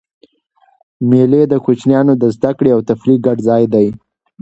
مېلې 1.09 1.41
د 1.47 1.53
کوچنيانو 1.65 2.13
د 2.21 2.23
زدهکړي 2.35 2.69
او 2.75 2.81
تفریح 2.89 3.17
ګډ 3.25 3.37
ځای 3.47 3.63
دئ. 3.73 3.87